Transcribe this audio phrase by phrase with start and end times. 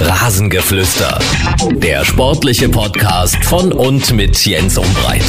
[0.00, 1.18] Rasengeflüster.
[1.72, 5.24] Der sportliche Podcast von und mit Jens Umbreit.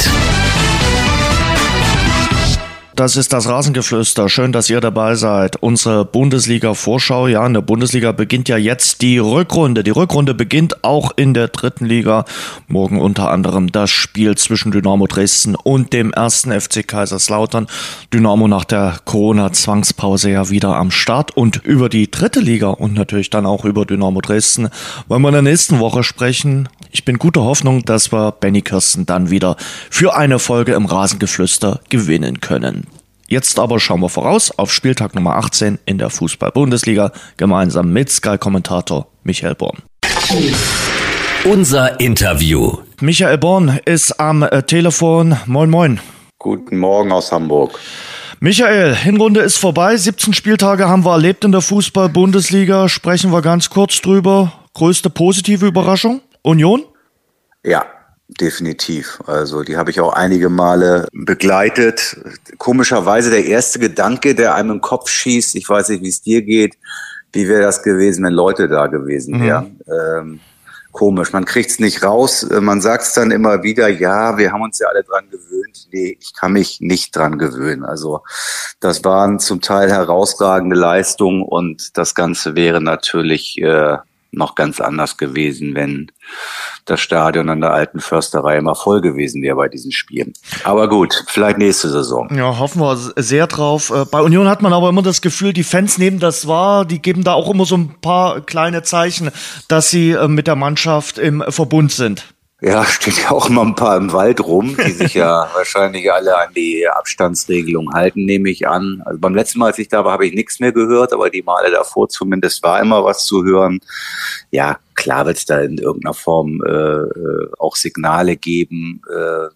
[3.00, 4.28] Das ist das Rasengeflüster.
[4.28, 5.56] Schön, dass ihr dabei seid.
[5.56, 7.28] Unsere Bundesliga-Vorschau.
[7.28, 9.82] Ja, in der Bundesliga beginnt ja jetzt die Rückrunde.
[9.82, 12.26] Die Rückrunde beginnt auch in der dritten Liga.
[12.68, 17.68] Morgen unter anderem das Spiel zwischen Dynamo Dresden und dem ersten FC Kaiserslautern.
[18.12, 21.34] Dynamo nach der Corona-Zwangspause ja wieder am Start.
[21.34, 24.68] Und über die dritte Liga und natürlich dann auch über Dynamo Dresden
[25.08, 26.68] wollen wir in der nächsten Woche sprechen.
[26.92, 29.56] Ich bin guter Hoffnung, dass wir Benny Kirsten dann wieder
[29.88, 32.89] für eine Folge im Rasengeflüster gewinnen können.
[33.32, 39.06] Jetzt aber schauen wir voraus auf Spieltag Nummer 18 in der Fußball-Bundesliga gemeinsam mit Sky-Kommentator
[39.22, 39.78] Michael Born.
[41.44, 42.78] Unser Interview.
[43.00, 45.36] Michael Born ist am äh, Telefon.
[45.46, 46.00] Moin, moin.
[46.40, 47.78] Guten Morgen aus Hamburg.
[48.40, 49.96] Michael, Hinrunde ist vorbei.
[49.96, 52.88] 17 Spieltage haben wir erlebt in der Fußball-Bundesliga.
[52.88, 54.54] Sprechen wir ganz kurz drüber.
[54.74, 56.20] Größte positive Überraschung?
[56.42, 56.82] Union?
[57.62, 57.84] Ja,
[58.38, 59.20] definitiv.
[59.26, 62.16] Also die habe ich auch einige Male begleitet.
[62.58, 66.42] Komischerweise der erste Gedanke, der einem im Kopf schießt, ich weiß nicht, wie es dir
[66.42, 66.76] geht,
[67.32, 69.42] wie wäre das gewesen, wenn Leute da gewesen mhm.
[69.42, 69.64] wären.
[69.86, 69.92] Mhm.
[69.92, 70.40] Ähm,
[70.92, 72.46] komisch, man kriegt es nicht raus.
[72.60, 75.88] Man sagt es dann immer wieder, ja, wir haben uns ja alle dran gewöhnt.
[75.92, 77.84] Nee, ich kann mich nicht dran gewöhnen.
[77.84, 78.22] Also
[78.80, 83.98] das waren zum Teil herausragende Leistungen und das Ganze wäre natürlich äh,
[84.32, 86.10] noch ganz anders gewesen, wenn
[86.84, 90.32] das Stadion an der alten Försterei immer voll gewesen wäre bei diesen Spielen.
[90.64, 92.28] Aber gut, vielleicht nächste Saison.
[92.34, 93.90] Ja, hoffen wir sehr drauf.
[93.90, 97.00] Äh, bei Union hat man aber immer das Gefühl, die Fans nehmen das wahr, die
[97.00, 99.30] geben da auch immer so ein paar kleine Zeichen,
[99.68, 102.24] dass sie äh, mit der Mannschaft im Verbund sind.
[102.60, 106.36] Ja, steht ja auch immer ein paar im Wald rum, die sich ja wahrscheinlich alle
[106.36, 109.02] an die Abstandsregelung halten, nehme ich an.
[109.04, 111.42] Also beim letzten Mal, als ich da war, habe ich nichts mehr gehört, aber die
[111.42, 113.80] Male davor zumindest war immer was zu hören.
[114.50, 119.00] Ja, klar wird es da in irgendeiner Form äh, äh, auch Signale geben.
[119.10, 119.48] Äh,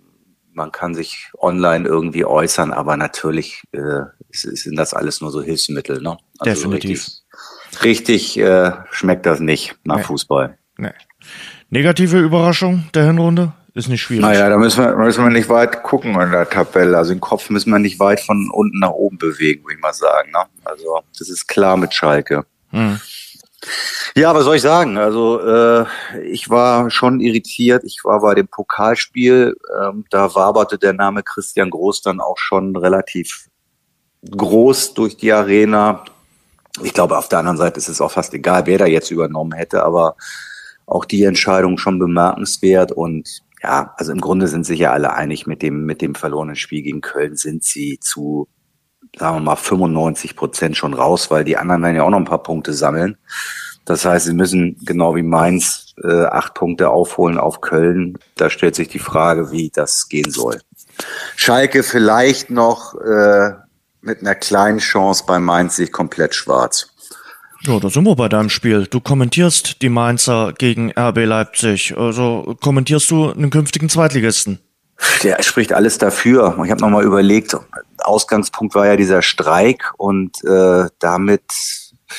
[0.52, 6.00] man kann sich online irgendwie äußern, aber natürlich äh, sind das alles nur so Hilfsmittel.
[6.00, 6.16] Ne?
[6.38, 7.06] Also Definitiv.
[7.82, 10.02] Richtig, richtig äh, schmeckt das nicht nach nee.
[10.04, 10.56] Fußball.
[10.78, 10.92] Nee.
[11.74, 13.52] Negative Überraschung der Hinrunde?
[13.74, 14.22] Ist nicht schwierig.
[14.22, 16.96] Naja, da müssen wir, müssen wir nicht weit gucken in der Tabelle.
[16.96, 19.92] Also den Kopf müssen wir nicht weit von unten nach oben bewegen, würde ich mal
[19.92, 20.30] sagen.
[20.30, 20.44] Ne?
[20.62, 22.46] Also das ist klar mit Schalke.
[22.70, 23.00] Hm.
[24.14, 24.98] Ja, was soll ich sagen?
[24.98, 25.84] Also äh,
[26.22, 27.82] ich war schon irritiert.
[27.82, 29.56] Ich war bei dem Pokalspiel.
[29.82, 33.48] Ähm, da waberte der Name Christian Groß dann auch schon relativ
[34.30, 36.04] groß durch die Arena.
[36.84, 39.54] Ich glaube, auf der anderen Seite ist es auch fast egal, wer da jetzt übernommen
[39.54, 40.14] hätte, aber
[40.86, 45.46] auch die Entscheidung schon bemerkenswert und ja, also im Grunde sind sich ja alle einig
[45.46, 48.46] mit dem, mit dem verlorenen Spiel gegen Köln sind sie zu,
[49.18, 52.26] sagen wir mal, 95 Prozent schon raus, weil die anderen werden ja auch noch ein
[52.26, 53.16] paar Punkte sammeln.
[53.86, 58.18] Das heißt, sie müssen genau wie Mainz äh, acht Punkte aufholen auf Köln.
[58.36, 60.60] Da stellt sich die Frage, wie das gehen soll.
[61.36, 63.52] Schalke vielleicht noch äh,
[64.00, 66.93] mit einer kleinen Chance bei Mainz sich komplett schwarz.
[67.66, 68.86] Ja, da sind wir bei deinem Spiel.
[68.86, 71.96] Du kommentierst die Mainzer gegen RB Leipzig.
[71.96, 74.58] Also kommentierst du einen künftigen Zweitligisten?
[75.22, 76.60] Der spricht alles dafür.
[76.64, 77.56] Ich habe nochmal überlegt,
[77.98, 81.42] Ausgangspunkt war ja dieser Streik und äh, damit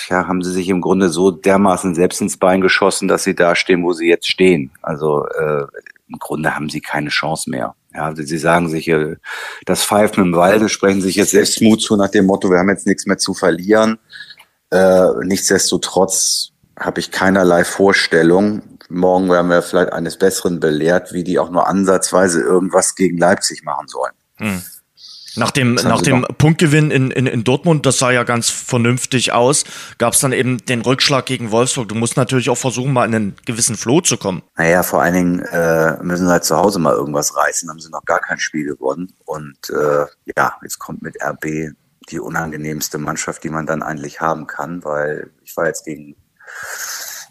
[0.09, 3.55] ja, haben sie sich im Grunde so dermaßen selbst ins Bein geschossen, dass sie da
[3.55, 4.71] stehen, wo sie jetzt stehen.
[4.81, 5.65] Also äh,
[6.07, 7.75] im Grunde haben sie keine Chance mehr.
[7.93, 9.15] Ja, also sie sagen sich, äh,
[9.65, 12.69] das Pfeifen im Walde sprechen sich jetzt selbst Mut zu nach dem Motto, wir haben
[12.69, 13.99] jetzt nichts mehr zu verlieren.
[14.71, 18.61] Äh, nichtsdestotrotz habe ich keinerlei Vorstellung.
[18.89, 23.63] Morgen werden wir vielleicht eines Besseren belehrt, wie die auch nur ansatzweise irgendwas gegen Leipzig
[23.63, 24.13] machen sollen.
[24.37, 24.61] Hm.
[25.37, 29.65] Nach dem, nach dem Punktgewinn in, in, in Dortmund, das sah ja ganz vernünftig aus,
[29.97, 31.89] gab es dann eben den Rückschlag gegen Wolfsburg.
[31.89, 34.43] Du musst natürlich auch versuchen, mal in einen gewissen Flow zu kommen.
[34.55, 37.89] Naja, vor allen Dingen äh, müssen sie halt zu Hause mal irgendwas reißen, haben sie
[37.89, 39.13] noch gar kein Spiel gewonnen.
[39.25, 40.05] Und äh,
[40.37, 41.73] ja, jetzt kommt mit RB
[42.09, 46.15] die unangenehmste Mannschaft, die man dann eigentlich haben kann, weil ich war jetzt gegen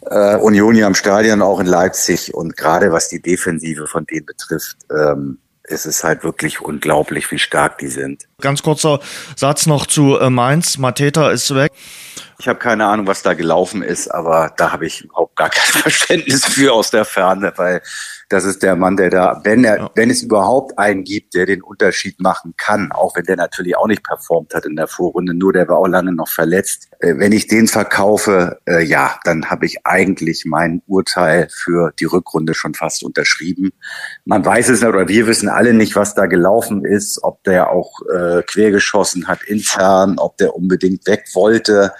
[0.03, 4.26] äh, Union hier am Stadion, auch in Leipzig und gerade was die Defensive von denen
[4.26, 8.29] betrifft, ähm, es ist halt wirklich unglaublich, wie stark die sind.
[8.41, 9.00] Ganz kurzer
[9.35, 10.77] Satz noch zu äh, Mainz.
[10.77, 11.73] Mateta ist weg.
[12.38, 15.73] Ich habe keine Ahnung, was da gelaufen ist, aber da habe ich überhaupt gar kein
[15.82, 17.81] Verständnis für aus der Ferne, weil
[18.34, 19.90] das ist der Mann, der da, wenn er, ja.
[19.94, 23.86] wenn es überhaupt einen gibt, der den Unterschied machen kann, auch wenn der natürlich auch
[23.86, 26.88] nicht performt hat in der Vorrunde, nur der war auch lange noch verletzt.
[26.98, 32.06] Äh, wenn ich den verkaufe, äh, ja, dann habe ich eigentlich mein Urteil für die
[32.06, 33.70] Rückrunde schon fast unterschrieben.
[34.25, 37.70] Man weiß es nicht, oder wir wissen alle nicht, was da gelaufen ist, ob der
[37.70, 41.92] auch äh, quergeschossen hat intern, ob der unbedingt weg wollte.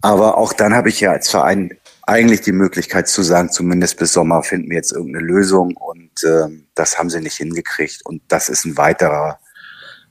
[0.00, 1.76] Aber auch dann habe ich ja als Verein
[2.06, 6.48] eigentlich die Möglichkeit zu sagen, zumindest bis Sommer finden wir jetzt irgendeine Lösung und äh,
[6.74, 9.40] das haben sie nicht hingekriegt und das ist ein weiterer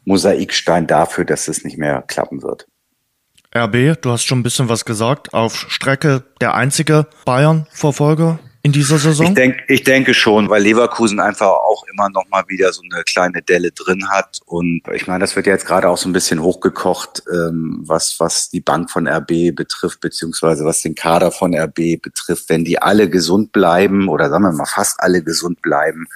[0.04, 2.68] Mosaikstein dafür, dass es nicht mehr klappen wird.
[3.56, 8.98] RB, du hast schon ein bisschen was gesagt, auf Strecke der einzige Bayern-Verfolger in dieser
[8.98, 9.28] Saison?
[9.28, 13.04] Ich, denk, ich denke schon, weil Leverkusen einfach auch immer noch mal wieder so eine
[13.04, 14.40] kleine Delle drin hat.
[14.48, 18.20] Und ich meine, das wird ja jetzt gerade auch so ein bisschen hochgekocht, ähm, was,
[18.20, 22.50] was die Bank von RB betrifft, beziehungsweise was den Kader von RB betrifft.
[22.50, 26.08] Wenn die alle gesund bleiben oder sagen wir mal fast alle gesund bleiben,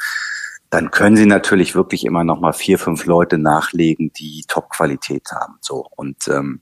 [0.71, 5.59] dann können sie natürlich wirklich immer noch mal vier, fünf Leute nachlegen, die Top-Qualität haben.
[5.61, 6.61] So und ähm,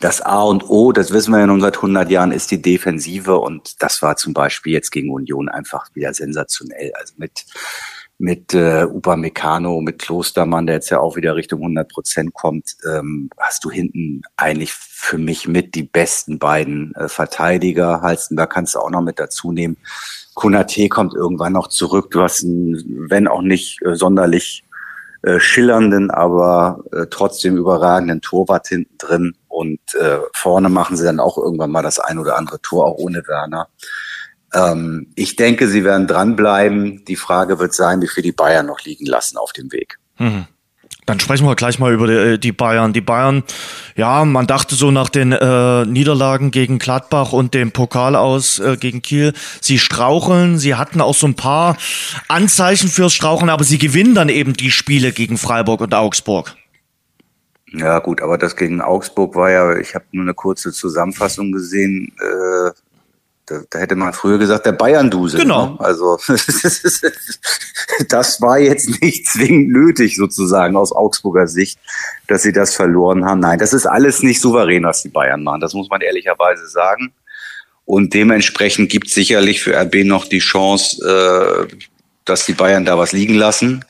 [0.00, 3.38] das A und O, das wissen wir ja nun seit 100 Jahren, ist die Defensive
[3.38, 6.92] und das war zum Beispiel jetzt gegen Union einfach wieder sensationell.
[6.98, 7.44] Also mit
[8.20, 13.30] mit äh, Upamecano, mit Klostermann, der jetzt ja auch wieder Richtung 100 Prozent kommt, ähm,
[13.38, 18.02] hast du hinten eigentlich für mich mit die besten beiden äh, Verteidiger.
[18.30, 19.78] da kannst du auch noch mit dazu nehmen.
[20.34, 22.10] Kunate kommt irgendwann noch zurück.
[22.10, 24.64] Du hast einen, wenn auch nicht äh, sonderlich
[25.22, 29.36] äh, schillernden, aber äh, trotzdem überragenden Torwart hinten drin.
[29.48, 32.96] Und äh, vorne machen sie dann auch irgendwann mal das ein oder andere Tor, auch
[32.96, 33.68] ohne Werner.
[34.52, 37.04] Ähm, ich denke, sie werden dranbleiben.
[37.04, 39.98] Die Frage wird sein, wie viel die Bayern noch liegen lassen auf dem Weg.
[40.18, 40.46] Mhm.
[41.10, 42.92] Dann sprechen wir gleich mal über die, äh, die, Bayern.
[42.92, 43.42] Die Bayern,
[43.96, 48.76] ja, man dachte so nach den äh, Niederlagen gegen Gladbach und dem Pokal aus äh,
[48.76, 50.56] gegen Kiel, sie straucheln.
[50.56, 51.76] Sie hatten auch so ein paar
[52.28, 56.54] Anzeichen fürs Straucheln, aber sie gewinnen dann eben die Spiele gegen Freiburg und Augsburg.
[57.72, 62.12] Ja gut, aber das gegen Augsburg war ja, ich habe nur eine kurze Zusammenfassung gesehen.
[62.20, 62.70] Äh,
[63.50, 65.40] da, da hätte man früher gesagt, der Bayern-Dusel.
[65.40, 65.70] Genau.
[65.70, 65.80] Ne?
[65.80, 66.18] Also
[68.08, 71.78] das war jetzt nicht zwingend nötig sozusagen aus Augsburger Sicht,
[72.28, 73.40] dass sie das verloren haben.
[73.40, 75.60] Nein, das ist alles nicht souverän, was die Bayern machen.
[75.60, 77.12] Das muss man ehrlicherweise sagen.
[77.84, 81.76] Und dementsprechend gibt es sicherlich für RB noch die Chance, äh,
[82.24, 83.84] dass die Bayern da was liegen lassen.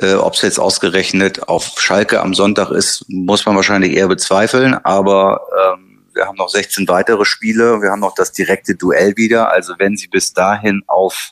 [0.00, 4.74] Äh, Ob es jetzt ausgerechnet auf Schalke am Sonntag ist, muss man wahrscheinlich eher bezweifeln.
[4.84, 5.42] Aber
[5.74, 5.75] ähm,
[6.16, 7.80] wir haben noch 16 weitere Spiele.
[7.82, 9.52] Wir haben noch das direkte Duell wieder.
[9.52, 11.30] Also wenn sie bis dahin auf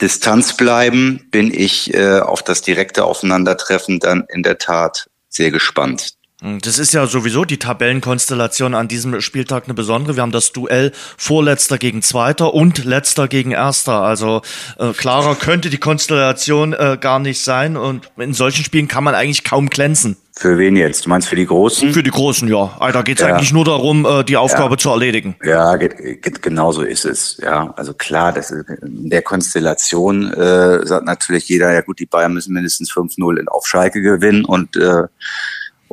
[0.00, 6.14] Distanz bleiben, bin ich äh, auf das direkte Aufeinandertreffen dann in der Tat sehr gespannt.
[6.42, 10.16] Hm, das ist ja sowieso die Tabellenkonstellation an diesem Spieltag eine besondere.
[10.16, 14.02] Wir haben das Duell Vorletzter gegen Zweiter und Letzter gegen Erster.
[14.02, 14.42] Also
[14.78, 17.76] äh, klarer könnte die Konstellation äh, gar nicht sein.
[17.76, 20.16] Und in solchen Spielen kann man eigentlich kaum glänzen.
[20.36, 21.06] Für wen jetzt?
[21.06, 21.92] Du meinst für die Großen?
[21.92, 22.76] Für die Großen, ja.
[22.92, 23.34] Da geht es ja.
[23.34, 24.78] eigentlich nur darum, äh, die Aufgabe ja.
[24.78, 25.36] zu erledigen.
[25.44, 27.38] Ja, geht, geht, genau so ist es.
[27.40, 32.06] Ja, also klar, das ist, in der Konstellation äh, sagt natürlich jeder, ja gut, die
[32.06, 35.04] Bayern müssen mindestens 5-0 auf Schalke gewinnen und äh,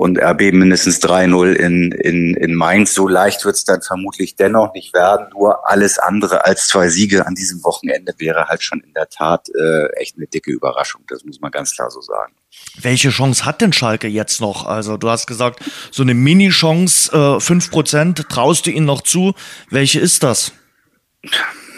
[0.02, 2.96] und RB mindestens 3-0 in, in, in Mainz.
[2.96, 5.28] So leicht wird es dann vermutlich dennoch nicht werden.
[5.32, 9.50] Nur alles andere als zwei Siege an diesem Wochenende wäre halt schon in der Tat
[9.50, 11.04] äh, echt eine dicke Überraschung.
[11.08, 12.34] Das muss man ganz klar so sagen.
[12.82, 14.66] Welche Chance hat denn Schalke jetzt noch?
[14.66, 15.60] Also du hast gesagt,
[15.92, 19.36] so eine Mini-Chance, äh, 5%, traust du ihnen noch zu?
[19.70, 20.52] Welche ist das?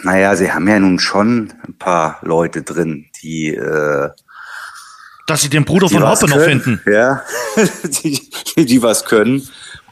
[0.02, 4.08] Naja, sie haben ja nun schon ein paar Leute drin, die äh,
[5.26, 6.80] dass sie den Bruder von Hoppe noch finden.
[6.90, 7.22] Ja,
[8.04, 8.20] die,
[8.56, 9.48] die was können.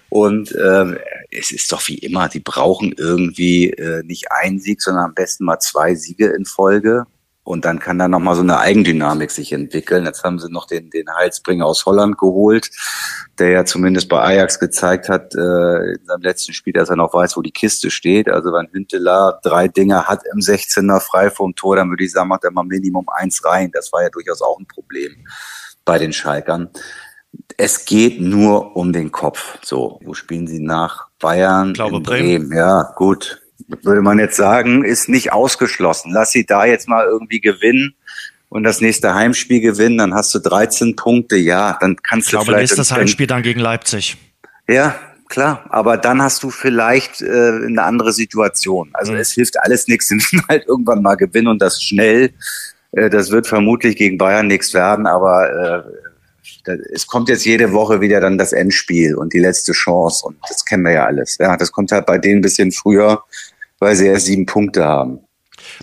[0.09, 0.99] Und ähm,
[1.31, 5.45] es ist doch wie immer, die brauchen irgendwie äh, nicht einen Sieg, sondern am besten
[5.45, 7.07] mal zwei Siege in Folge.
[7.45, 10.05] Und dann kann da nochmal so eine Eigendynamik sich entwickeln.
[10.05, 12.71] Jetzt haben sie noch den, den Heilsbringer aus Holland geholt,
[13.39, 17.13] der ja zumindest bei Ajax gezeigt hat, äh, in seinem letzten Spiel, dass er noch
[17.13, 18.29] weiß, wo die Kiste steht.
[18.29, 22.29] Also wenn Hünteler drei Dinger hat im 16er frei vom Tor, dann würde ich sagen,
[22.29, 23.71] macht er mal Minimum eins rein.
[23.73, 25.27] Das war ja durchaus auch ein Problem
[25.85, 26.71] bei den Schalkern.
[27.57, 29.59] Es geht nur um den Kopf.
[29.65, 31.09] So, wo spielen sie nach?
[31.19, 32.49] Bayern, ich glaube, Bremen.
[32.49, 32.57] Bremen.
[32.57, 33.42] Ja, gut
[33.83, 36.13] würde man jetzt sagen, ist nicht ausgeschlossen.
[36.13, 37.95] Lass sie da jetzt mal irgendwie gewinnen
[38.49, 41.37] und das nächste Heimspiel gewinnen, dann hast du 13 Punkte.
[41.37, 42.77] Ja, dann kannst ich du glaube, vielleicht.
[42.77, 44.19] nächstes Heimspiel dann gegen Leipzig.
[44.69, 44.95] Ja,
[45.29, 45.65] klar.
[45.71, 47.27] Aber dann hast du vielleicht äh,
[47.67, 48.91] eine andere Situation.
[48.93, 49.19] Also mhm.
[49.19, 50.09] es hilft alles nichts.
[50.09, 52.35] Sie müssen halt irgendwann mal gewinnen und das schnell.
[52.93, 58.01] Äh, das wird vermutlich gegen Bayern nichts werden, aber äh, es kommt jetzt jede Woche
[58.01, 61.39] wieder dann das Endspiel und die letzte Chance und das kennen wir ja alles.
[61.39, 63.25] Ja, das kommt halt bei denen ein bisschen früher
[63.83, 65.19] weil sie erst sieben Punkte haben.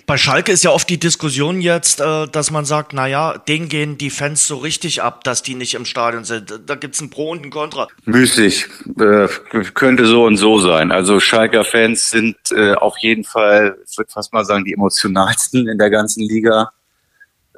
[0.06, 3.68] Bei Schalke ist ja oft die Diskussion jetzt, äh, dass man sagt, na ja, denen
[3.68, 6.60] gehen die Fans so richtig ab, dass die nicht im Stadion sind.
[6.66, 7.88] Da gibt's ein Pro und ein Contra.
[8.06, 8.68] Müßig.
[8.98, 9.28] Äh,
[9.74, 10.92] könnte so und so sein.
[10.92, 15.68] Also Schalker Fans sind äh, auf jeden Fall, ich würde fast mal sagen, die emotionalsten
[15.68, 16.72] in der ganzen Liga.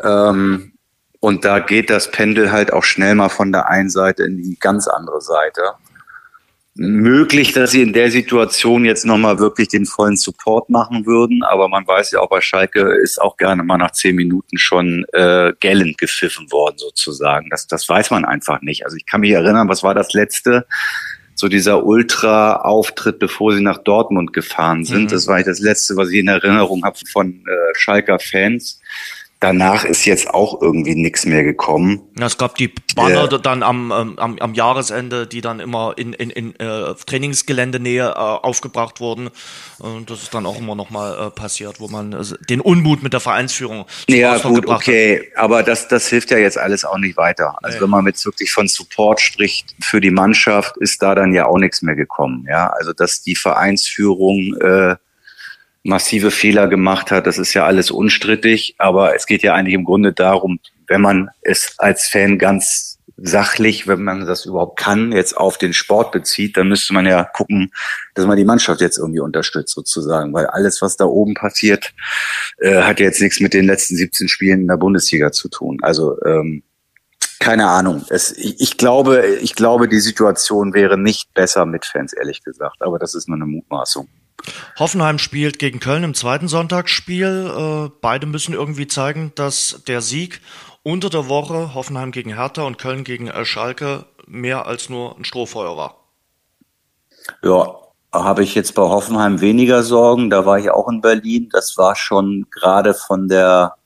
[0.02, 0.72] Ähm,
[1.20, 4.58] und da geht das Pendel halt auch schnell mal von der einen Seite in die
[4.58, 5.62] ganz andere Seite.
[6.74, 11.68] Möglich, dass sie in der Situation jetzt nochmal wirklich den vollen Support machen würden, aber
[11.68, 15.52] man weiß ja auch bei Schalke ist auch gerne mal nach zehn Minuten schon äh,
[15.60, 17.50] gellend gepfiffen worden sozusagen.
[17.50, 18.84] Das, das weiß man einfach nicht.
[18.84, 20.66] Also ich kann mich erinnern, was war das letzte?
[21.34, 25.04] So dieser Ultra-Auftritt, bevor sie nach Dortmund gefahren sind.
[25.04, 25.08] Mhm.
[25.08, 28.80] Das war das letzte, was ich in Erinnerung habe von äh, Schalker Fans
[29.42, 32.00] danach ist jetzt auch irgendwie nichts mehr gekommen.
[32.18, 35.94] Ja, es gab die Banner äh, dann am, ähm, am, am Jahresende, die dann immer
[35.96, 39.30] in, in, in äh, Trainingsgeländenähe äh, aufgebracht wurden.
[39.78, 43.12] Und das ist dann auch immer nochmal äh, passiert, wo man äh, den Unmut mit
[43.12, 45.30] der Vereinsführung Ja, gut, okay.
[45.34, 45.42] Hat.
[45.42, 47.56] Aber das, das hilft ja jetzt alles auch nicht weiter.
[47.62, 47.82] Also nee.
[47.82, 51.58] wenn man jetzt wirklich von Support spricht für die Mannschaft, ist da dann ja auch
[51.58, 52.46] nichts mehr gekommen.
[52.48, 54.96] Ja, also dass die Vereinsführung äh,
[55.82, 59.84] massive Fehler gemacht hat, das ist ja alles unstrittig, aber es geht ja eigentlich im
[59.84, 65.36] Grunde darum, wenn man es als Fan ganz sachlich, wenn man das überhaupt kann, jetzt
[65.36, 67.72] auf den Sport bezieht, dann müsste man ja gucken,
[68.14, 71.92] dass man die Mannschaft jetzt irgendwie unterstützt sozusagen, weil alles, was da oben passiert,
[72.58, 75.78] äh, hat jetzt nichts mit den letzten 17 Spielen in der Bundesliga zu tun.
[75.82, 76.62] Also ähm,
[77.38, 78.04] keine Ahnung.
[78.08, 82.82] Es, ich, ich glaube, ich glaube, die Situation wäre nicht besser mit Fans, ehrlich gesagt.
[82.82, 84.08] Aber das ist nur eine Mutmaßung.
[84.78, 87.86] Hoffenheim spielt gegen Köln im zweiten Sonntagsspiel.
[87.86, 90.40] Äh, beide müssen irgendwie zeigen, dass der Sieg
[90.82, 95.76] unter der Woche Hoffenheim gegen Hertha und Köln gegen Schalke mehr als nur ein Strohfeuer
[95.76, 95.96] war.
[97.42, 97.76] Ja,
[98.12, 100.28] habe ich jetzt bei Hoffenheim weniger Sorgen.
[100.28, 101.48] Da war ich auch in Berlin.
[101.52, 103.76] Das war schon gerade von der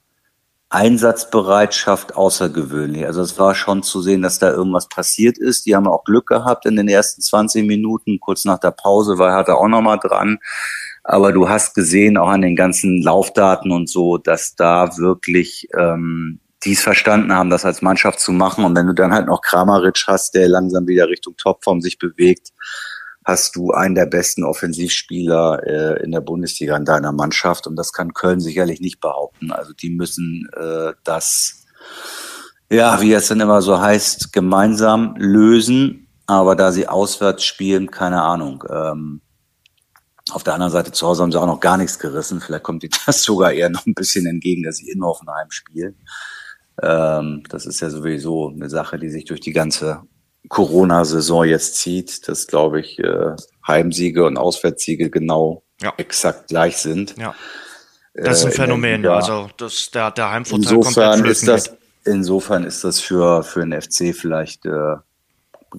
[0.69, 3.07] Einsatzbereitschaft außergewöhnlich.
[3.07, 5.67] Also es war schon zu sehen, dass da irgendwas passiert ist.
[5.67, 8.19] Die haben auch Glück gehabt in den ersten 20 Minuten.
[8.21, 10.39] Kurz nach der Pause war er auch nochmal dran.
[11.05, 16.41] Aber du hast gesehen, auch an den ganzen Laufdaten und so, dass da wirklich ähm,
[16.65, 18.65] die es verstanden haben, das als Mannschaft zu machen.
[18.65, 22.49] Und wenn du dann halt noch Kramaric hast, der langsam wieder Richtung Topform sich bewegt,
[23.27, 27.93] hast du einen der besten Offensivspieler äh, in der Bundesliga in deiner Mannschaft und das
[27.93, 29.51] kann Köln sicherlich nicht behaupten.
[29.51, 31.65] Also die müssen äh, das,
[32.71, 36.07] ja, wie es dann immer so heißt, gemeinsam lösen.
[36.29, 38.63] Aber da sie auswärts spielen, keine Ahnung.
[38.71, 39.21] Ähm,
[40.31, 42.41] auf der anderen Seite zu Hause haben sie auch noch gar nichts gerissen.
[42.41, 45.97] Vielleicht kommt ihnen das sogar eher noch ein bisschen entgegen, dass sie in Hoffenheim spielen.
[46.81, 50.03] Ähm, das ist ja sowieso eine Sache, die sich durch die ganze
[50.49, 53.37] Corona-Saison jetzt zieht, dass, glaube ich, äh,
[53.67, 55.93] Heimsiege und Auswärtssiege genau ja.
[55.97, 57.15] exakt gleich sind.
[57.19, 57.35] Ja.
[58.15, 59.17] Das ist ein äh, Phänomen, ja.
[59.17, 61.75] also das, der, der Heimvorteil insofern ist das.
[62.05, 64.95] Insofern ist das für, für den FC vielleicht äh,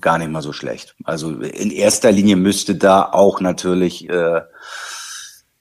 [0.02, 0.94] gar nicht mal so schlecht.
[1.06, 4.42] Also in erster Linie müsste da auch natürlich äh,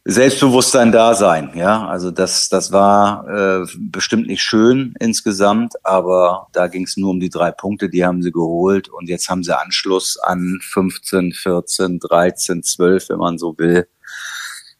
[0.08, 1.50] Selbstbewusstsein da sein.
[1.56, 7.10] Ja, also das, das war äh, bestimmt nicht schön insgesamt, aber da ging es nur
[7.10, 11.32] um die drei Punkte, die haben sie geholt und jetzt haben sie Anschluss an 15,
[11.32, 13.88] 14, 13, 12, wenn man so will.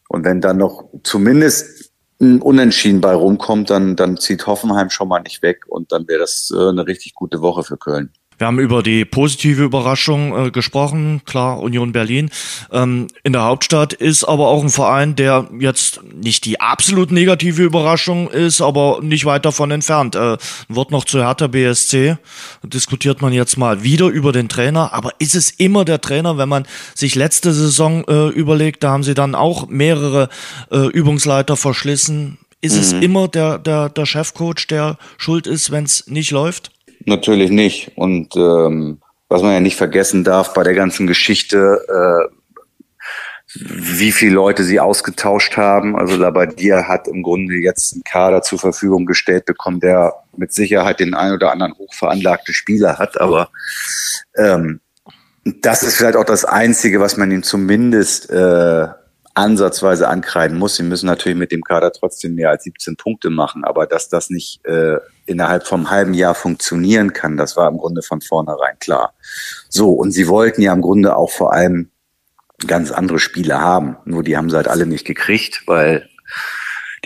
[0.07, 1.91] Und wenn dann noch zumindest
[2.21, 6.19] ein Unentschieden bei rumkommt, dann, dann zieht Hoffenheim schon mal nicht weg und dann wäre
[6.19, 8.13] das äh, eine richtig gute Woche für Köln.
[8.37, 12.29] Wir haben über die positive Überraschung äh, gesprochen, klar, Union Berlin.
[12.71, 17.63] Ähm, in der Hauptstadt ist aber auch ein Verein, der jetzt nicht die absolut negative
[17.63, 20.15] Überraschung ist, aber nicht weit davon entfernt.
[20.15, 22.17] Äh, wird noch zu Hertha BSC,
[22.63, 26.49] diskutiert man jetzt mal wieder über den Trainer, aber ist es immer der Trainer, wenn
[26.49, 30.29] man sich letzte Saison äh, überlegt, da haben sie dann auch mehrere
[30.71, 32.37] äh, Übungsleiter verschlissen.
[32.61, 32.81] Ist mhm.
[32.81, 36.71] es immer der, der, der Chefcoach, der schuld ist, wenn es nicht läuft?
[37.07, 37.93] Natürlich nicht.
[37.95, 38.99] Und ähm,
[39.29, 42.33] was man ja nicht vergessen darf bei der ganzen Geschichte, äh,
[43.55, 45.95] wie viele Leute sie ausgetauscht haben.
[45.95, 50.99] Also Labadia hat im Grunde jetzt einen Kader zur Verfügung gestellt bekommen, der mit Sicherheit
[50.99, 53.21] den ein oder anderen hochveranlagten Spieler hat.
[53.21, 53.51] Aber
[54.35, 54.81] ähm,
[55.61, 58.87] das ist vielleicht auch das Einzige, was man ihm zumindest äh,
[59.37, 60.75] ansatzweise ankreiden muss.
[60.75, 64.29] Sie müssen natürlich mit dem Kader trotzdem mehr als 17 Punkte machen, aber dass das
[64.29, 69.13] nicht äh, innerhalb vom halben Jahr funktionieren kann, das war im Grunde von vornherein klar.
[69.69, 71.91] So, und sie wollten ja im Grunde auch vor allem
[72.65, 73.97] ganz andere Spiele haben.
[74.05, 76.09] Nur die haben sie halt alle nicht gekriegt, weil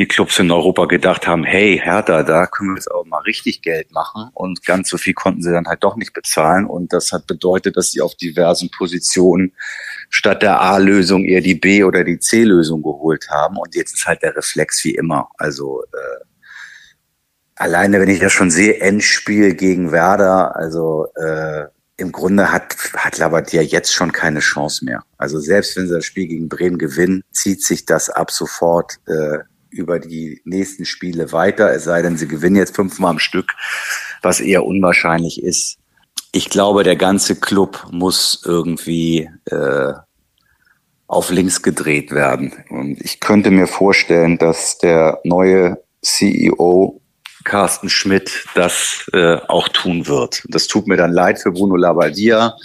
[0.01, 3.61] die Clubs in Europa gedacht haben, hey, Hertha, da können wir jetzt auch mal richtig
[3.61, 4.31] Geld machen.
[4.33, 6.65] Und ganz so viel konnten sie dann halt doch nicht bezahlen.
[6.65, 9.53] Und das hat bedeutet, dass sie auf diversen Positionen
[10.09, 13.57] statt der A-Lösung eher die B- oder die C-Lösung geholt haben.
[13.57, 15.29] Und jetzt ist halt der Reflex wie immer.
[15.37, 16.25] Also äh,
[17.53, 21.65] alleine, wenn ich das schon sehe, Endspiel gegen Werder, also äh,
[21.97, 25.03] im Grunde hat, hat Labadia jetzt schon keine Chance mehr.
[25.19, 29.37] Also selbst wenn sie das Spiel gegen Bremen gewinnen, zieht sich das ab sofort äh,
[29.71, 33.53] über die nächsten Spiele weiter, es sei denn, sie gewinnen jetzt fünfmal am Stück,
[34.21, 35.77] was eher unwahrscheinlich ist.
[36.33, 39.93] ich glaube, der ganze Club muss irgendwie äh,
[41.07, 42.53] auf links gedreht werden.
[42.69, 47.01] Und ich könnte mir vorstellen, dass der neue CEO
[47.43, 50.43] Carsten Schmidt das äh, auch tun wird.
[50.47, 52.55] Das tut mir dann leid für Bruno Labbadia.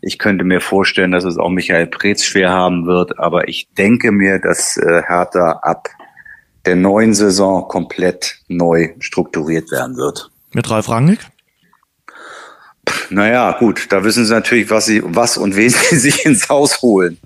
[0.00, 4.10] Ich könnte mir vorstellen, dass es auch Michael Preetz schwer haben wird, aber ich denke
[4.10, 5.88] mir, dass äh, Hertha ab
[6.64, 10.30] der neuen Saison komplett neu strukturiert werden wird.
[10.52, 11.20] Mit Ralf Rangnick?
[13.10, 16.82] Naja, gut, da wissen sie natürlich, was sie, was und wen sie sich ins Haus
[16.82, 17.18] holen.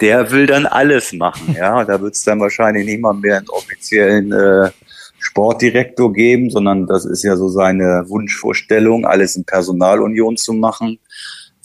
[0.00, 1.84] Der will dann alles machen, ja.
[1.84, 4.70] Da wird es dann wahrscheinlich mal mehr einen offiziellen äh,
[5.18, 10.98] Sportdirektor geben, sondern das ist ja so seine Wunschvorstellung, alles in Personalunion zu machen.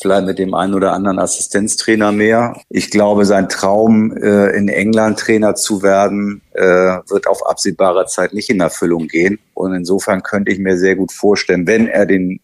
[0.01, 2.59] Vielleicht mit dem einen oder anderen Assistenztrainer mehr.
[2.69, 8.33] Ich glaube, sein Traum, äh, in England Trainer zu werden, äh, wird auf absehbare Zeit
[8.33, 9.39] nicht in Erfüllung gehen.
[9.53, 12.41] Und insofern könnte ich mir sehr gut vorstellen, wenn er den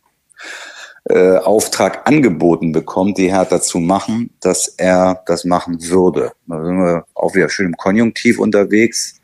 [1.09, 6.31] äh, Auftrag angeboten bekommt, die Hertha zu machen, dass er das machen würde.
[6.47, 9.19] Da sind wir auch wieder schön im Konjunktiv unterwegs.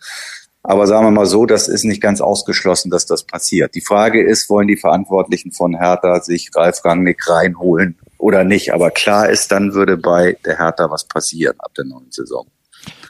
[0.64, 3.74] Aber sagen wir mal so, das ist nicht ganz ausgeschlossen, dass das passiert.
[3.74, 8.74] Die Frage ist, wollen die Verantwortlichen von Hertha sich Ralf Rangnick reinholen oder nicht?
[8.74, 12.46] Aber klar ist, dann würde bei der Hertha was passieren ab der neuen Saison.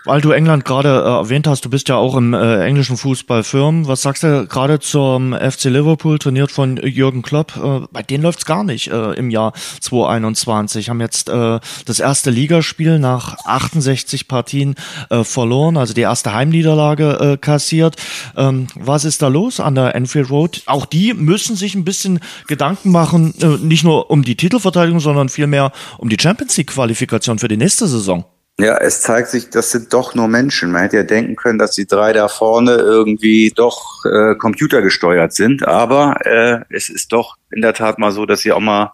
[0.07, 3.43] Weil du England gerade äh, erwähnt hast, du bist ja auch im äh, englischen Fußball
[3.43, 3.87] firm.
[3.87, 7.57] Was sagst du gerade zum FC Liverpool, trainiert von Jürgen Klopp?
[7.57, 10.87] Äh, bei denen läuft's gar nicht äh, im Jahr 2021.
[10.87, 14.75] Haben jetzt äh, das erste Ligaspiel nach 68 Partien
[15.09, 17.97] äh, verloren, also die erste Heimniederlage äh, kassiert.
[18.37, 20.61] Ähm, was ist da los an der Enfield Road?
[20.67, 25.27] Auch die müssen sich ein bisschen Gedanken machen, äh, nicht nur um die Titelverteidigung, sondern
[25.27, 28.23] vielmehr um die Champions League Qualifikation für die nächste Saison.
[28.59, 30.71] Ja, es zeigt sich, das sind doch nur Menschen.
[30.71, 35.67] Man hätte ja denken können, dass die drei da vorne irgendwie doch äh, computergesteuert sind,
[35.67, 38.93] aber äh, es ist doch in der Tat mal so, dass sie auch mal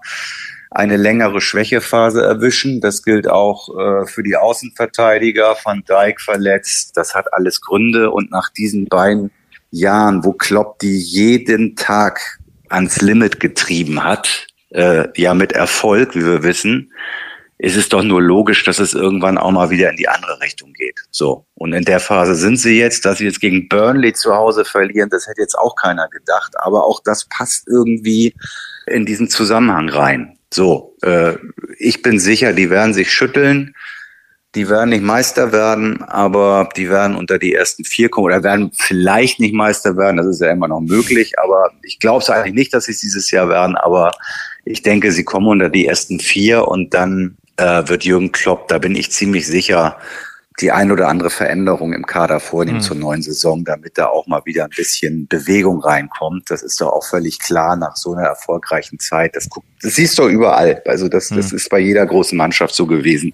[0.70, 2.82] eine längere Schwächephase erwischen.
[2.82, 5.56] Das gilt auch äh, für die Außenverteidiger.
[5.64, 6.98] Van Dijk verletzt.
[6.98, 8.10] Das hat alles Gründe.
[8.10, 9.32] Und nach diesen beiden
[9.70, 16.26] Jahren, wo Klopp die jeden Tag ans Limit getrieben hat, äh, ja mit Erfolg, wie
[16.26, 16.92] wir wissen,
[17.58, 20.74] ist es doch nur logisch, dass es irgendwann auch mal wieder in die andere Richtung
[20.74, 21.00] geht.
[21.12, 21.46] So.
[21.56, 25.10] Und in der Phase sind sie jetzt, dass sie jetzt gegen Burnley zu Hause verlieren,
[25.10, 26.54] das hätte jetzt auch keiner gedacht.
[26.60, 28.34] Aber auch das passt irgendwie
[28.88, 30.38] in diesen Zusammenhang rein.
[30.54, 31.36] So, äh,
[31.78, 33.76] ich bin sicher, die werden sich schütteln.
[34.56, 38.72] Die werden nicht Meister werden, aber die werden unter die ersten vier kommen oder werden
[38.78, 40.18] vielleicht nicht Meister werden.
[40.18, 43.00] Das ist ja immer noch möglich, aber ich glaube es eigentlich nicht, dass sie es
[43.00, 43.76] dieses Jahr werden.
[43.76, 44.12] Aber
[44.64, 48.78] ich denke, sie kommen unter die ersten vier und dann äh, wird Jürgen Klopp, da
[48.78, 49.98] bin ich ziemlich sicher,
[50.60, 52.84] die ein oder andere Veränderung im Kader vornehmen mhm.
[52.84, 56.52] zur neuen Saison, damit da auch mal wieder ein bisschen Bewegung reinkommt.
[56.52, 59.36] Das ist doch auch völlig klar nach so einer erfolgreichen Zeit.
[59.36, 59.50] Das,
[59.82, 60.82] das siehst du überall.
[60.86, 61.38] Also das, mhm.
[61.38, 63.34] das ist bei jeder großen Mannschaft so gewesen,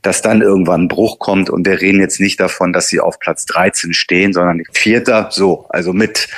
[0.00, 3.18] dass dann irgendwann ein Bruch kommt und wir reden jetzt nicht davon, dass sie auf
[3.18, 6.28] Platz 13 stehen, sondern Vierter, so, also mit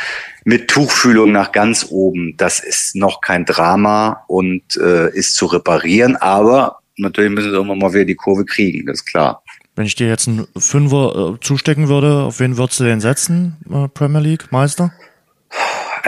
[0.44, 6.16] mit Tuchfühlung nach ganz oben, das ist noch kein Drama und äh, ist zu reparieren,
[6.16, 9.42] aber natürlich müssen sie irgendwann mal wieder die Kurve kriegen, das ist klar.
[9.76, 13.56] Wenn ich dir jetzt einen Fünfer äh, zustecken würde, auf wen würdest du den setzen,
[13.70, 14.92] äh, Premier League Meister?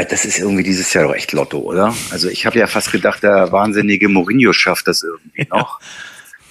[0.09, 1.95] Das ist irgendwie dieses Jahr doch echt Lotto, oder?
[2.11, 5.57] Also ich habe ja fast gedacht, der wahnsinnige Mourinho schafft das irgendwie ja.
[5.57, 5.81] noch.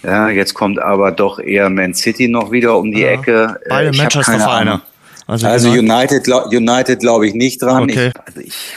[0.04, 3.10] Ja, jetzt kommt aber doch eher Man City noch wieder um die ja.
[3.10, 3.60] Ecke.
[3.66, 4.82] Äh, Beide Manchester-Vereine.
[5.28, 7.84] Also, also United, United glaube ich nicht dran.
[7.84, 8.08] Okay.
[8.08, 8.76] Ich, also ich,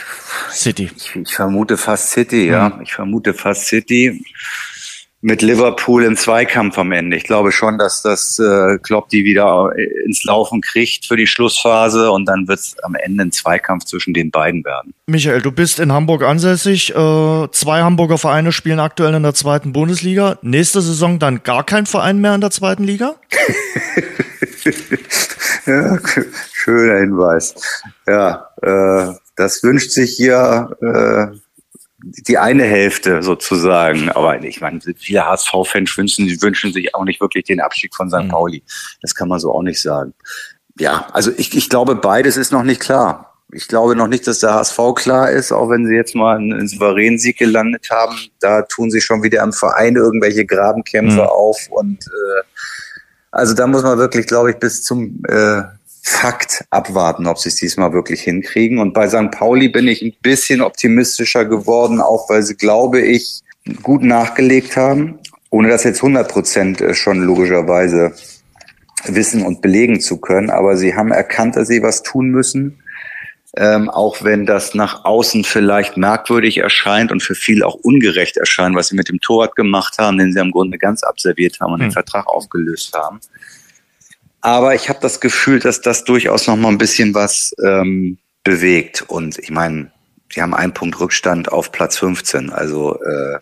[0.51, 0.91] City.
[0.95, 2.69] Ich, ich, vermute fast City, ja.
[2.69, 2.81] Mhm.
[2.81, 4.23] Ich vermute fast City
[5.23, 7.15] mit Liverpool im Zweikampf am Ende.
[7.15, 9.71] Ich glaube schon, dass das äh, Klopp die wieder
[10.05, 14.13] ins Laufen kriegt für die Schlussphase und dann wird es am Ende ein Zweikampf zwischen
[14.13, 14.93] den beiden werden.
[15.07, 16.89] Michael, du bist in Hamburg ansässig.
[16.93, 20.37] Äh, zwei Hamburger Vereine spielen aktuell in der zweiten Bundesliga.
[20.41, 23.15] Nächste Saison dann gar kein Verein mehr in der zweiten Liga?
[25.65, 25.99] ja,
[26.51, 27.55] schöner Hinweis.
[28.05, 31.37] Ja, äh, das wünscht sich hier äh,
[32.03, 34.09] die eine Hälfte sozusagen.
[34.09, 38.23] Aber ich meine, viele HSV-Fans wünschen, wünschen sich auch nicht wirklich den Abstieg von St.
[38.23, 38.27] Mhm.
[38.29, 38.63] Pauli.
[39.01, 40.13] Das kann man so auch nicht sagen.
[40.79, 43.29] Ja, also ich, ich glaube, beides ist noch nicht klar.
[43.51, 46.67] Ich glaube noch nicht, dass der HSV klar ist, auch wenn sie jetzt mal einen,
[46.67, 48.17] souveränen Sieg gelandet haben.
[48.39, 51.27] Da tun sie schon wieder im Verein irgendwelche Grabenkämpfe mhm.
[51.27, 51.57] auf.
[51.69, 52.43] Und äh,
[53.31, 55.61] also da muss man wirklich, glaube ich, bis zum äh,
[56.05, 58.79] Fakt abwarten, ob sie es diesmal wirklich hinkriegen.
[58.79, 59.31] Und bei St.
[59.31, 63.41] Pauli bin ich ein bisschen optimistischer geworden, auch weil sie, glaube ich,
[63.81, 68.13] gut nachgelegt haben, ohne das jetzt 100 Prozent schon logischerweise
[69.05, 70.49] wissen und belegen zu können.
[70.49, 72.79] Aber sie haben erkannt, dass sie was tun müssen.
[73.55, 78.75] Ähm, auch wenn das nach außen vielleicht merkwürdig erscheint und für viele auch ungerecht erscheint,
[78.75, 81.79] was sie mit dem Torwart gemacht haben, den sie im Grunde ganz abserviert haben und
[81.79, 81.87] hm.
[81.87, 83.21] den Vertrag aufgelöst haben.
[84.43, 89.01] Aber ich habe das Gefühl, dass das durchaus noch mal ein bisschen was ähm, bewegt.
[89.07, 89.89] Und ich meine,
[90.33, 92.49] sie haben einen Punkt Rückstand auf Platz 15.
[92.49, 93.39] Also äh,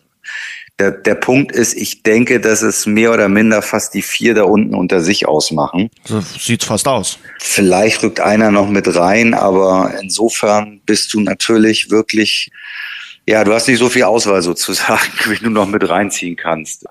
[0.78, 4.44] der, der Punkt ist, ich denke, dass es mehr oder minder fast die vier da
[4.44, 5.90] unten unter sich ausmachen.
[6.04, 7.18] So sieht's fast aus.
[7.40, 12.52] Vielleicht rückt einer noch mit rein, aber insofern bist du natürlich wirklich,
[13.26, 16.86] ja, du hast nicht so viel Auswahl sozusagen, wie du noch mit reinziehen kannst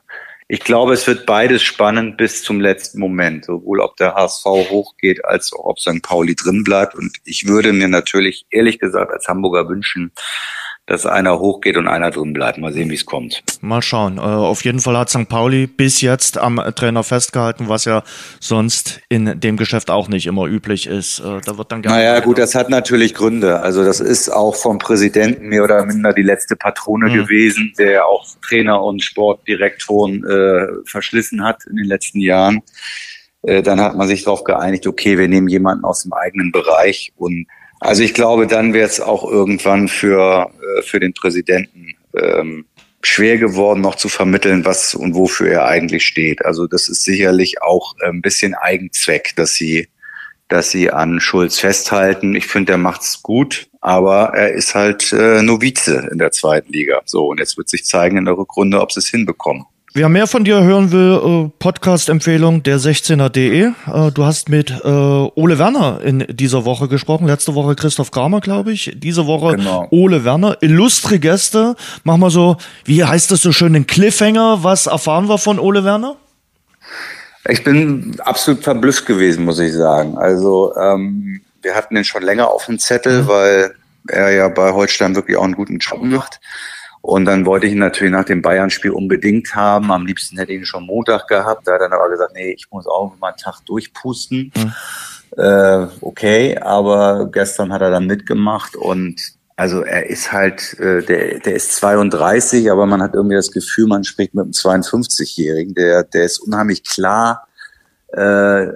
[0.53, 5.25] ich glaube, es wird beides spannend bis zum letzten Moment, sowohl ob der HSV hochgeht,
[5.25, 6.03] als auch ob St.
[6.03, 6.97] Pauli drin bleibt.
[6.97, 10.11] Und ich würde mir natürlich ehrlich gesagt als Hamburger wünschen,
[10.91, 12.59] dass einer hochgeht und einer drin bleibt.
[12.59, 13.45] Mal sehen, wie es kommt.
[13.61, 14.19] Mal schauen.
[14.19, 15.29] Äh, auf jeden Fall hat St.
[15.29, 18.03] Pauli bis jetzt am Trainer festgehalten, was ja
[18.41, 21.21] sonst in dem Geschäft auch nicht immer üblich ist.
[21.21, 21.97] Äh, da wird dann gerne.
[21.97, 23.61] Naja, gut, das hat natürlich Gründe.
[23.61, 27.15] Also das ist auch vom Präsidenten mehr oder minder die letzte Patrone mhm.
[27.15, 32.63] gewesen, der auch Trainer und Sportdirektoren äh, verschlissen hat in den letzten Jahren.
[33.43, 37.13] Äh, dann hat man sich darauf geeinigt, okay, wir nehmen jemanden aus dem eigenen Bereich
[37.17, 37.47] und
[37.81, 42.67] also ich glaube, dann wäre es auch irgendwann für, äh, für den Präsidenten ähm,
[43.03, 46.45] schwer geworden, noch zu vermitteln, was und wofür er eigentlich steht.
[46.45, 49.89] Also das ist sicherlich auch ein bisschen Eigenzweck, dass sie,
[50.49, 52.35] dass sie an Schulz festhalten.
[52.35, 57.01] Ich finde, er macht's gut, aber er ist halt äh, Novize in der zweiten Liga.
[57.07, 59.65] So, und jetzt wird sich zeigen in der Rückrunde, ob sie es hinbekommen.
[59.93, 63.63] Wer mehr von dir hören will, äh, Podcast-Empfehlung der 16er.de.
[63.63, 67.27] Äh, du hast mit äh, Ole Werner in dieser Woche gesprochen.
[67.27, 68.93] Letzte Woche Christoph Kramer, glaube ich.
[68.95, 69.89] Diese Woche genau.
[69.91, 70.57] Ole Werner.
[70.61, 71.75] Illustre Gäste.
[72.05, 74.63] Mach mal so, wie heißt das so schön, den Cliffhanger.
[74.63, 76.15] Was erfahren wir von Ole Werner?
[77.49, 80.17] Ich bin absolut verblüfft gewesen, muss ich sagen.
[80.17, 83.27] Also ähm, wir hatten den schon länger auf dem Zettel, mhm.
[83.27, 83.75] weil
[84.07, 86.39] er ja bei Holstein wirklich auch einen guten Job macht.
[87.03, 89.91] Und dann wollte ich ihn natürlich nach dem Bayern-Spiel unbedingt haben.
[89.91, 91.67] Am liebsten hätte ich ihn schon Montag gehabt.
[91.67, 94.53] Da hat er dann aber gesagt, nee, ich muss auch mal einen Tag durchpusten.
[94.55, 94.73] Mhm.
[95.37, 99.21] Äh, okay, aber gestern hat er dann mitgemacht und
[99.61, 103.87] also er ist halt, äh, der, der ist 32, aber man hat irgendwie das Gefühl,
[103.87, 105.75] man spricht mit einem 52-Jährigen.
[105.75, 107.47] Der, der ist unheimlich klar,
[108.09, 108.67] äh,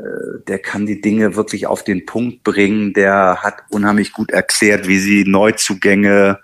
[0.46, 2.92] der kann die Dinge wirklich auf den Punkt bringen.
[2.92, 6.38] Der hat unheimlich gut erklärt, wie sie Neuzugänge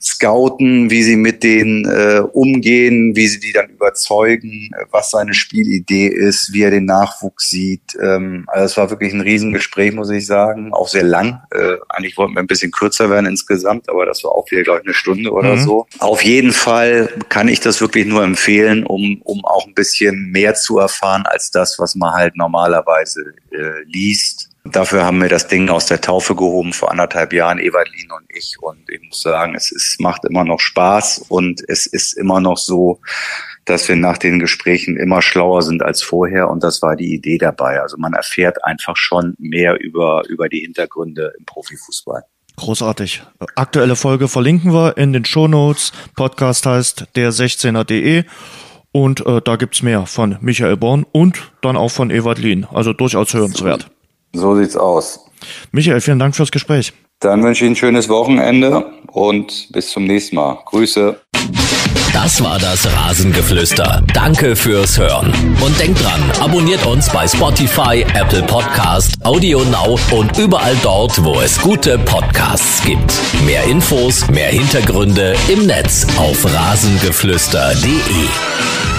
[0.00, 6.06] scouten, wie sie mit denen äh, umgehen, wie sie die dann überzeugen, was seine Spielidee
[6.06, 7.96] ist, wie er den Nachwuchs sieht.
[8.00, 11.42] Ähm, also es war wirklich ein Riesengespräch, muss ich sagen, auch sehr lang.
[11.50, 14.80] Äh, eigentlich wollten wir ein bisschen kürzer werden insgesamt, aber das war auch wieder, glaube
[14.80, 15.60] ich, eine Stunde oder mhm.
[15.60, 15.86] so.
[15.98, 20.54] Auf jeden Fall kann ich das wirklich nur empfehlen, um, um auch ein bisschen mehr
[20.54, 25.68] zu erfahren als das, was man halt normalerweise äh, liest Dafür haben wir das Ding
[25.68, 28.56] aus der Taufe gehoben vor anderthalb Jahren, Evalin und ich.
[28.60, 32.56] Und ich muss sagen, es ist, macht immer noch Spaß und es ist immer noch
[32.56, 33.00] so,
[33.64, 36.48] dass wir nach den Gesprächen immer schlauer sind als vorher.
[36.48, 37.80] Und das war die Idee dabei.
[37.80, 42.22] Also man erfährt einfach schon mehr über, über die Hintergründe im Profifußball.
[42.56, 43.22] Großartig.
[43.54, 45.92] Aktuelle Folge verlinken wir in den Show Notes.
[46.14, 48.24] Podcast heißt der 16er.de.
[48.92, 52.66] Und äh, da gibt's mehr von Michael Born und dann auch von Ewald Lien.
[52.72, 53.90] Also durchaus hörenswert.
[54.32, 55.20] So sieht's aus.
[55.72, 56.92] Michael, vielen Dank fürs Gespräch.
[57.20, 60.58] Dann wünsche ich ein schönes Wochenende und bis zum nächsten Mal.
[60.66, 61.20] Grüße.
[62.12, 64.02] Das war das Rasengeflüster.
[64.14, 65.32] Danke fürs Hören.
[65.60, 71.40] Und denkt dran, abonniert uns bei Spotify, Apple Podcast, Audio Now und überall dort, wo
[71.40, 73.12] es gute Podcasts gibt.
[73.44, 78.95] Mehr Infos, mehr Hintergründe im Netz auf rasengeflüster.de.